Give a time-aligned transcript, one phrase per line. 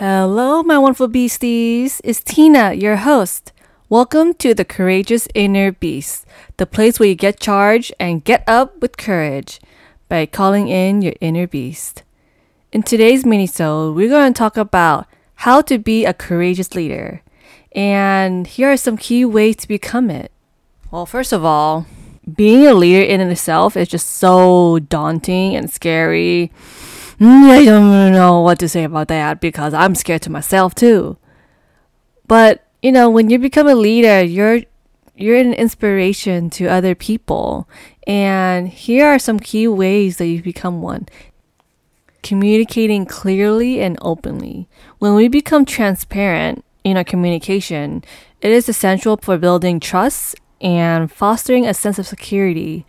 [0.00, 2.00] Hello, my wonderful beasties.
[2.02, 3.52] It's Tina, your host.
[3.90, 6.24] Welcome to the Courageous Inner Beast,
[6.56, 9.60] the place where you get charged and get up with courage
[10.08, 12.02] by calling in your inner beast.
[12.72, 17.20] In today's mini-sode, we're going to talk about how to be a courageous leader.
[17.72, 20.32] And here are some key ways to become it.
[20.90, 21.84] Well, first of all,
[22.34, 26.52] being a leader in itself is just so daunting and scary.
[27.20, 31.18] Mm, I don't know what to say about that because I'm scared to myself too.
[32.26, 34.62] But, you know, when you become a leader, you're
[35.16, 37.68] you're an inspiration to other people.
[38.06, 41.08] And here are some key ways that you become one.
[42.22, 44.66] Communicating clearly and openly.
[44.98, 48.02] When we become transparent in our communication,
[48.40, 52.86] it is essential for building trust and fostering a sense of security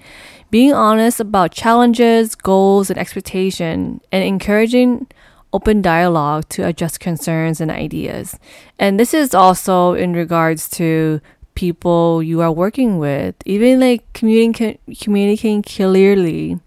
[0.52, 5.08] being honest about challenges, goals, and expectation, and encouraging
[5.54, 8.38] open dialogue to address concerns and ideas.
[8.78, 11.22] And this is also in regards to
[11.56, 16.60] people you are working with, even like communicating communicating clearly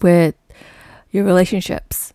[0.00, 0.34] with
[1.10, 2.12] your relationships.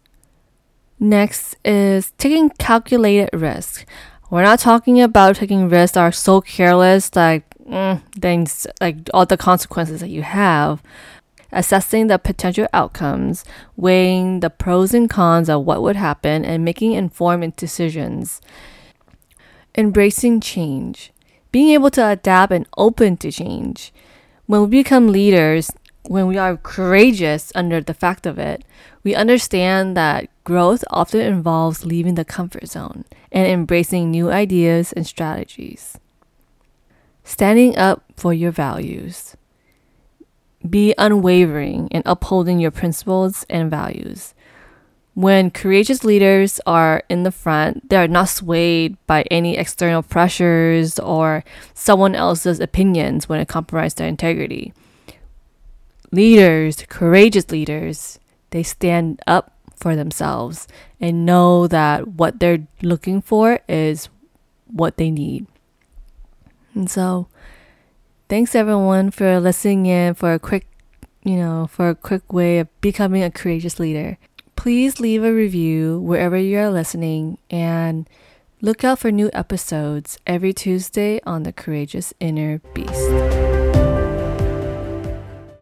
[0.99, 3.85] Next is taking calculated risk.
[4.29, 9.25] We're not talking about taking risks that are so careless, like mm, things like all
[9.25, 10.81] the consequences that you have,
[11.51, 16.93] assessing the potential outcomes, weighing the pros and cons of what would happen, and making
[16.93, 18.41] informed decisions.
[19.77, 21.11] Embracing change,
[21.51, 23.93] being able to adapt and open to change.
[24.47, 25.71] When we become leaders,
[26.07, 28.63] when we are courageous under the fact of it,
[29.03, 35.05] we understand that growth often involves leaving the comfort zone and embracing new ideas and
[35.05, 35.97] strategies
[37.27, 39.35] standing up for your values.
[40.67, 44.33] Be unwavering in upholding your principles and values.
[45.13, 50.99] When courageous leaders are in the front, they are not swayed by any external pressures
[50.99, 51.43] or
[51.73, 54.73] someone else's opinions when it compromises their integrity.
[56.11, 58.19] Leaders, courageous leaders,
[58.51, 60.67] they stand up for themselves
[61.01, 64.07] and know that what they're looking for is
[64.67, 65.45] what they need.
[66.77, 67.27] And so,
[68.29, 70.67] thanks everyone for listening in for a quick,
[71.23, 74.19] you know, for a quick way of becoming a courageous leader.
[74.55, 78.07] Please leave a review wherever you are listening and
[78.61, 83.56] look out for new episodes every Tuesday on the Courageous Inner Beast.